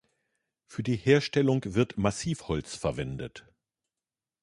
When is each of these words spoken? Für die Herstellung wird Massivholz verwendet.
Für 0.65 0.81
die 0.81 0.95
Herstellung 0.95 1.61
wird 1.63 1.99
Massivholz 1.99 2.75
verwendet. 2.75 3.45